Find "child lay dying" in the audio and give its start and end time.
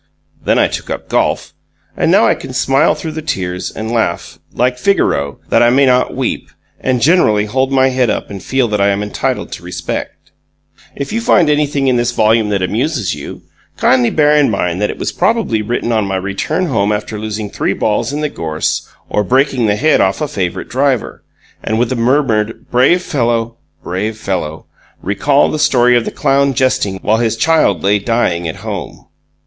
27.37-28.47